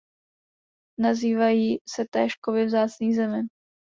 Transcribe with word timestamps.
Nazývají 0.99 1.77
se 1.89 2.05
též 2.11 2.35
kovy 2.35 2.65
vzácných 2.65 3.15
zemin. 3.15 3.47